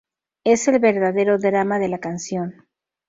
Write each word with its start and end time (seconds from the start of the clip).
Es 0.43 0.67
el 0.67 0.79
verdadero 0.79 1.37
drama 1.37 1.77
de 1.77 1.87
la 1.87 1.99
canción. 1.99 2.65